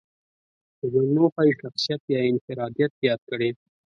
د 0.79 0.79
ژوند 0.91 1.11
موخه 1.15 1.41
یې 1.47 1.53
شخصيت 1.61 2.01
يا 2.13 2.19
انفراديت 2.31 2.93
ياد 3.07 3.21
کړی. 3.29 3.49